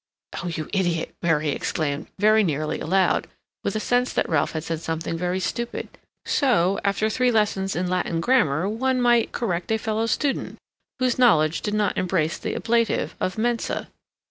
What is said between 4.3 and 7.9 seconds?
had said something very stupid. So, after three lessons in